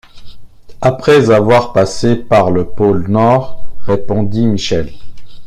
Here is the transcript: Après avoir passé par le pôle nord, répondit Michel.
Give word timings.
Après 0.81 1.29
avoir 1.29 1.73
passé 1.73 2.15
par 2.15 2.49
le 2.49 2.65
pôle 2.65 3.05
nord, 3.07 3.67
répondit 3.81 4.47
Michel. 4.47 4.91